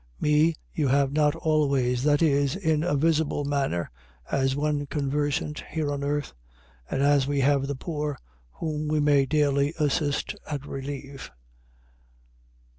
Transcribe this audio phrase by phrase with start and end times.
[0.19, 2.01] Me you have not always..
[2.05, 3.91] .Viz., in a visible manner,
[4.31, 6.33] as when conversant here on earth;
[6.89, 8.17] and as we have the poor,
[8.53, 11.29] whom we may daily assist and relieve.